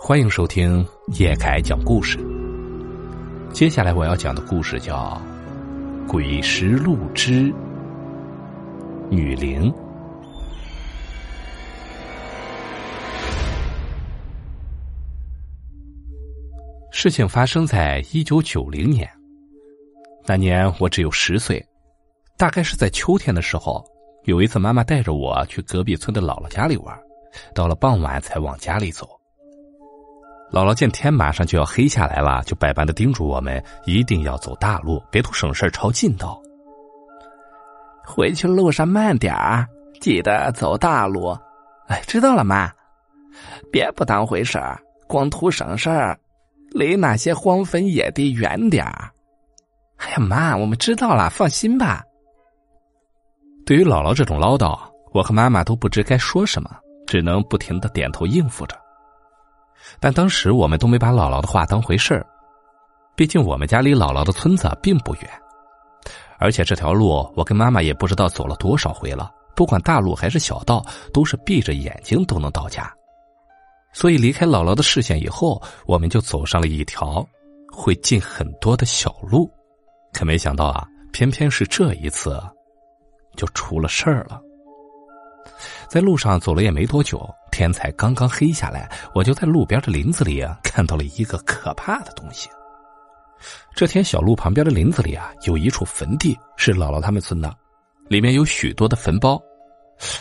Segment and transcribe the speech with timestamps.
[0.00, 0.86] 欢迎收听
[1.18, 2.18] 叶凯讲故事。
[3.52, 5.20] 接下来我要讲的故事叫
[6.06, 7.52] 《鬼石路之
[9.10, 9.70] 女灵》。
[16.92, 19.10] 事情发生在一九九零年，
[20.26, 21.62] 那年我只有十岁，
[22.38, 23.84] 大概是在秋天的时候，
[24.24, 26.96] 有一次妈妈带着我去隔壁村的姥姥家里玩，
[27.52, 29.17] 到了傍晚才往家里走。
[30.50, 36.40] 姥姥见天马上就要黑下来了，就百般的叮嘱我们一定要走大路，别图省事抄近道。
[38.02, 39.66] 回去路上慢点儿，
[40.00, 41.36] 记得走大路。
[41.88, 42.72] 哎，知道了，妈。
[43.70, 46.18] 别不当回事儿，光图省事儿，
[46.70, 49.10] 离那些荒坟野地远点儿。
[49.98, 52.02] 哎呀，妈，我们知道了，放心吧。
[53.66, 54.78] 对于姥姥这种唠叨，
[55.12, 56.70] 我和妈妈都不知该说什么，
[57.06, 58.74] 只能不停的点头应付着。
[60.00, 62.26] 但当时我们都没把姥姥的话当回事儿，
[63.16, 65.30] 毕竟我们家离姥姥的村子并不远，
[66.38, 72.92] 而且这条路我跟妈妈也不知道走了多少回了，不管大路还是小道，都是闭着眼睛都能到家。
[73.92, 77.26] 所以离开姥姥的视线以后，我们就走上了一条
[77.72, 79.50] 会进很多的小路，
[80.12, 82.40] 可没想到啊，偏偏是这一次
[83.34, 84.40] 就出了事儿了。
[85.88, 87.28] 在路上走了也没多久。
[87.58, 92.48] 天才刚刚黑下来，我就在路边的林子里啊看到了一个可怕的东西。
[93.74, 97.52] 这天，小路旁边的林子里啊有一处坟地，是姥姥他们村的，
[98.06, 99.42] 里面有许多的坟包。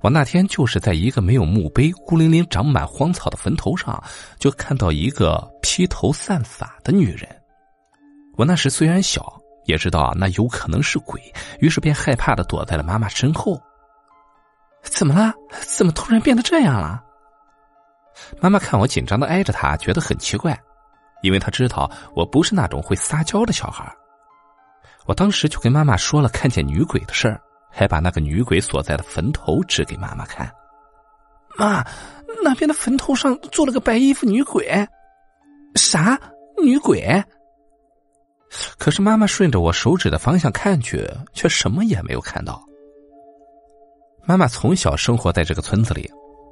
[0.00, 4.02] 我那天就是在一个没有墓碑、孤零零长满荒草的坟头上，
[4.40, 7.28] 就看到一个披头散发的女人。
[8.36, 11.20] 我那时虽然小，也知道那有可能是鬼，
[11.60, 13.56] 于是便害怕的躲在了妈妈身后。
[14.82, 15.32] 怎么了？
[15.64, 17.04] 怎么突然变得这样了？
[18.40, 20.58] 妈妈看我紧张的挨着她，觉得很奇怪，
[21.22, 23.90] 因为她知道我不是那种会撒娇的小孩。
[25.06, 30.50] 我当时就跟妈妈说了看见女鬼的事儿，还把那个女鬼所在的坟头指给妈妈看。
[31.56, 31.84] 妈，
[32.44, 34.86] 那边的坟头上坐了个白衣服女鬼。
[35.74, 36.20] 啥？
[36.62, 37.22] 女鬼？
[38.78, 42.62] 可是妈妈顺着我手指的方向看去，却什么也没有看到。
[44.24, 46.10] 妈妈从小生活在这个村子里。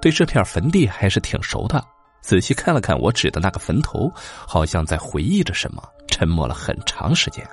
[0.00, 1.84] 对这片坟地还是挺熟的，
[2.22, 4.10] 仔细看了看我指的那个坟头，
[4.46, 7.46] 好像在回忆着什么，沉默了很长时间。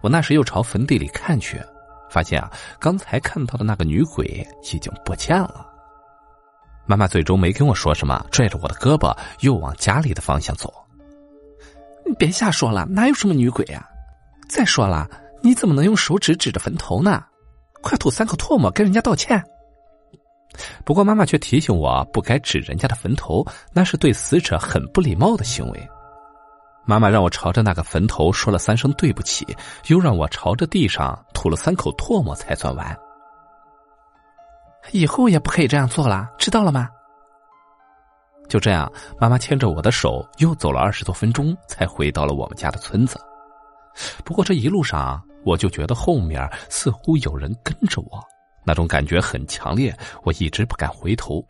[0.00, 1.62] 我那时又朝坟地里看去，
[2.10, 2.50] 发现啊，
[2.80, 5.66] 刚才看到的那个女鬼已经不见了。
[6.84, 10.74] 妈妈最终没跟我说什么，拽着我的胳膊又往家里的方向走。
[12.04, 13.88] 你别瞎说了，哪有什么女鬼啊？
[14.48, 15.08] 再说了，
[15.40, 17.24] 你怎么能用手指指着坟头呢？
[17.80, 19.40] 快吐三口唾沫，跟人家道歉。
[20.84, 25.88] 不过妈妈却提醒我不该指人家的坟头，那是对死者很不礼貌的行为。
[26.84, 29.46] 妈妈让我朝着那个坟头说了三声对不起，
[29.86, 32.96] 又让我朝着地上吐了三口唾沫才算完。
[34.90, 36.88] 以后也不可以这样做了，知道了吗？
[38.48, 43.18] 就这样，妈妈牵着我的手又走了二十多分钟，才回到了我们家的村子。
[44.24, 48.20] 不过这一路上，我就觉得后面似乎有人跟着我。
[48.64, 51.44] 那种感觉很强烈，我一直不敢回头，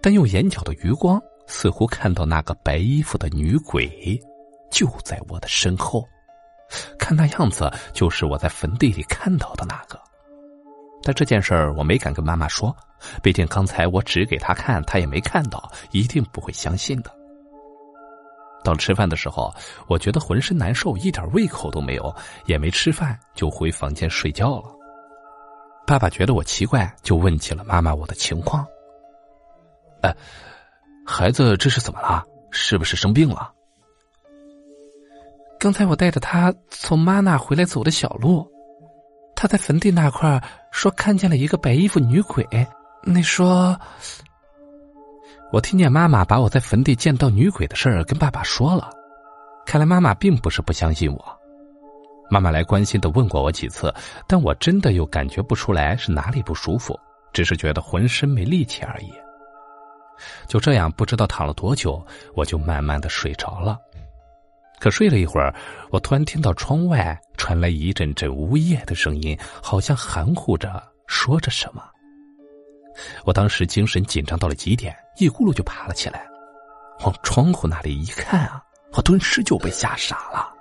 [0.00, 4.20] 但用眼角的余光，似乎看到那个白衣服的女鬼
[4.70, 6.06] 就在我的身后。
[6.98, 10.00] 看那样子，就是我在坟地里看到的那个。
[11.02, 12.74] 但这件事儿我没敢跟妈妈说，
[13.22, 17.10] 毕竟刚才我指给她看，她也没看到，一定不会相信的。
[18.64, 19.52] 到吃饭的时候，
[19.88, 22.14] 我觉得浑身难受，一点胃口都没有，
[22.46, 24.81] 也没吃饭，就回房间睡觉了。
[25.92, 28.66] 爸爸觉得我奇怪，就问起了妈妈我的情况。
[30.00, 30.16] 哎，
[31.04, 32.24] 孩子这是怎么了？
[32.50, 33.52] 是不是生病了？
[35.60, 38.50] 刚才我带着他从妈那回来走的小路，
[39.36, 42.48] 他在坟地那块说看见了一个白衣服女鬼。
[43.02, 43.78] 那说，
[45.52, 48.88] 我听见妈妈把我在坟地见到女鬼的事儿跟爸爸说了，
[49.66, 51.41] 看来妈妈并不是不相信我。
[52.32, 53.94] 妈妈来关心的问过我几次，
[54.26, 56.98] 但我真的又感觉不出来是哪里不舒服，
[57.30, 59.12] 只是觉得浑身没力气而已。
[60.46, 62.02] 就这样，不知道躺了多久，
[62.34, 63.76] 我就慢慢的睡着了。
[64.80, 65.54] 可睡了一会儿，
[65.90, 71.84] 我突然听到窗外传来一阵阵呜咽的声音，好像含糊着说着什么。
[73.26, 76.26] 我当时精神紧张到了极点，一咕噜就爬了起来，
[77.04, 78.64] 往窗户那里一看啊，
[78.94, 80.51] 我顿时就被吓傻了。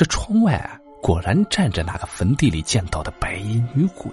[0.00, 4.10] 这窗外果然站着那个坟地里见到的白衣女鬼，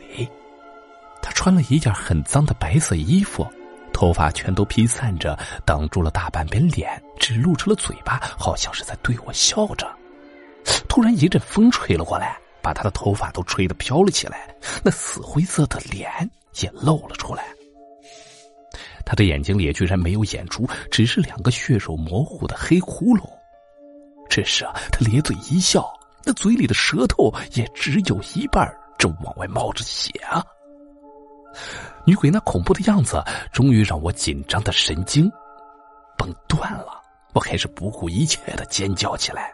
[1.22, 3.48] 她穿了一件很脏的白色衣服，
[3.94, 9.90] 头发全都披散着，挡住了大半边脸，只露出了嘴巴，好像是在对我笑着。
[10.90, 16.12] 突然一阵风吹了过来，把她的头发都吹得飘了起来，那死灰色的脸
[16.60, 17.46] 也露了出来。
[19.06, 23.26] 他的眼睛里居然没有眼珠，只是两个血肉模糊的黑窟窿。
[24.38, 25.92] 这时啊，他咧嘴一笑，
[26.24, 30.46] 那嘴里的舌头也只有一半正往外冒着血啊！
[32.06, 33.20] 女鬼那恐怖的样子，
[33.52, 35.28] 终于让我紧张的神经
[36.20, 37.02] 崩断了。
[37.34, 39.52] 我开始不顾一切的尖叫起来。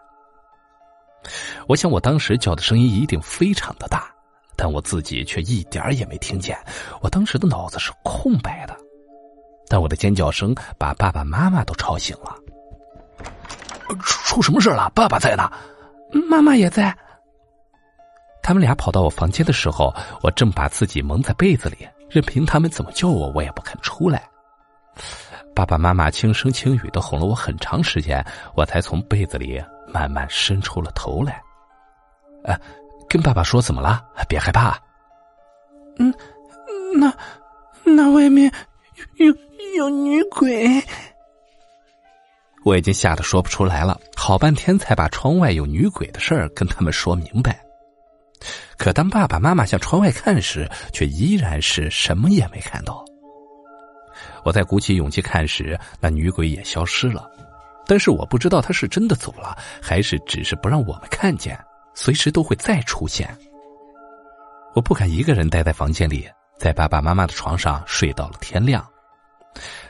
[1.65, 4.13] 我想，我当时叫的声音一定非常的大，
[4.57, 6.57] 但我自己却一点也没听见。
[7.00, 8.75] 我当时的脑子是空白的，
[9.69, 12.36] 但我的尖叫声把爸爸妈妈都吵醒了。
[14.33, 14.91] 出出什么事了？
[14.95, 15.47] 爸爸在呢，
[16.27, 16.95] 妈妈也在。
[18.41, 19.94] 他们俩跑到我房间的时候，
[20.24, 24.27] 我正把自己蒙在被子里，任凭他们怎么叫我，我也不肯出来。
[25.56, 28.25] 爸爸妈妈轻声轻语的哄了我很长时间，
[28.56, 31.39] 我才从被子里慢慢伸出了头来。
[32.44, 32.57] 呃，
[33.07, 34.03] 跟爸爸说怎么了？
[34.27, 34.75] 别害怕。
[36.00, 36.12] 嗯，
[36.95, 37.13] 那
[37.83, 38.51] 那外面
[39.18, 39.36] 有有
[39.77, 40.83] 有女鬼。
[42.65, 47.62] 我已经吓得说不出来了，好半天才把窗外有女鬼的事儿跟他们说明白。
[48.78, 53.04] 可当爸爸妈妈向窗外看时，却依然是什么也没看到。
[54.46, 57.30] 我在鼓起勇气看时，那女鬼也消失了。
[57.86, 61.60] 但是我不知道她是真的走了，还是只是不让我们看见，
[61.94, 63.28] 随时都会再出现。
[64.74, 68.88] 我不敢一个人待在房间里，在爸爸妈妈的床上睡到了天亮。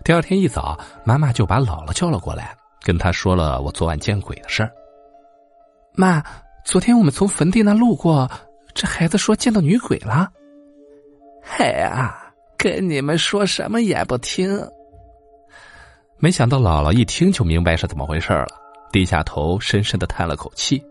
[0.04, 0.76] 第二天一早，
[1.06, 4.72] 妈妈就把姥姥叫了过来，跟他说了我昨晚见鬼的事儿。
[5.94, 6.22] 妈。
[6.66, 8.32] 昨天我们从坟地那路过，
[8.74, 10.32] 这孩子说见到女鬼了。
[11.42, 14.58] 嘿啊，跟你们说什么也不听。
[16.20, 18.48] 没想到姥姥一听就明白是怎么回事了，
[18.94, 20.82] 低下头深深的叹了口气。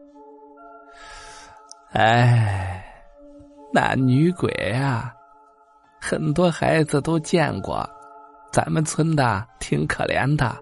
[1.93, 2.85] 哎，
[3.73, 5.11] 那女鬼啊，
[6.03, 7.89] 很多孩子都见过，
[8.53, 10.55] 咱们村的挺可怜的。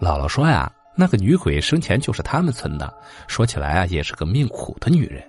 [0.00, 0.70] 姥姥说呀。
[1.00, 2.92] 那个女鬼生前就是他们村的，
[3.28, 5.22] 说起来啊，也是个命苦的女人。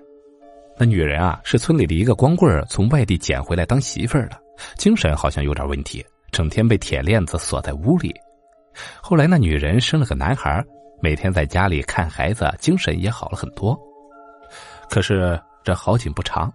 [0.75, 4.41] 那女人啊，是村里的一个光棍从外地捡回来当媳妇儿的，
[4.77, 8.11] 精神好像有点问题，整天被铁链子锁在屋里。
[8.99, 10.59] 后来那女人生了个男孩，
[11.03, 13.79] 每天在家里看孩子，精神也好了很多。
[14.89, 16.51] 可是这好景不长，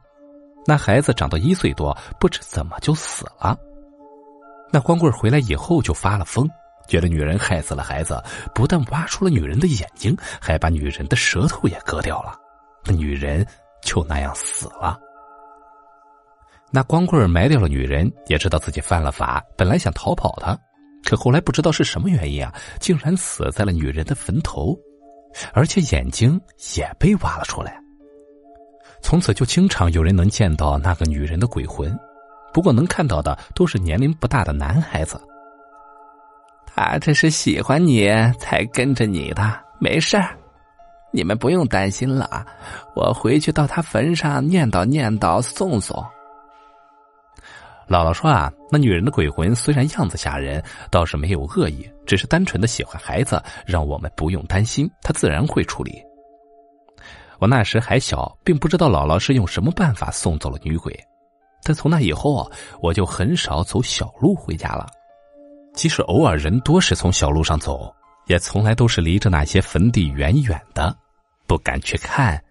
[0.66, 3.56] 那孩子长到一岁多，不知怎么就死了。
[4.72, 6.50] 那光棍回来以后就发了疯。
[6.86, 8.22] 觉得女人害死了孩子，
[8.54, 12.36] 不但挖出了女人的眼睛，还把女人的舌头也割掉了，
[12.84, 13.46] 那女人
[13.82, 14.98] 就那样死了。
[16.70, 20.58] 那光棍埋掉了女人，也知道自己犯了法，本来想逃跑的，
[21.04, 24.76] 可后来不知道是什么原因啊，竟然死在了女人的坟头，
[25.52, 26.40] 而且眼睛
[26.76, 27.80] 也被挖了出来。
[29.00, 31.96] 从此就经常有人能见到那个女人的鬼魂，
[32.52, 35.20] 不过能看到的都是年龄不大的男孩子。
[36.74, 39.42] 他这是喜欢你才跟着你的，
[39.78, 40.36] 没事儿，
[41.12, 42.44] 你们不用担心了。
[42.96, 45.96] 我回去到他坟上念叨念叨，送送。
[47.86, 50.60] 姥姥说啊，那女人的鬼魂虽然样子吓人，
[50.90, 56.02] 倒是没有恶意，只是单纯的喜欢孩子，让我们不用担心，她自然会处理。
[57.38, 60.98] 我那时还小，并不知道姥姥是用什么办法送走了女鬼，
[61.62, 64.86] 但从那以后啊，我就很少走小路回家了。
[65.74, 67.94] 即使偶尔人多时从小路上走，
[68.26, 70.96] 也从来都是离着那些坟地远远的，
[71.46, 72.42] 不敢去看，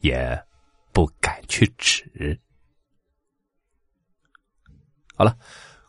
[0.00, 0.42] 也
[0.92, 2.38] 不敢去指。
[5.14, 5.36] 好了，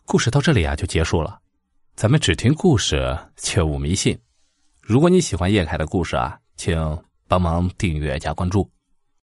[0.04, 1.40] 故事到这里啊就结束了。
[1.96, 4.18] 咱们只听故事，切勿迷信。
[4.80, 8.70] 如果你喜欢叶凯的故事啊，请帮忙订阅加关注。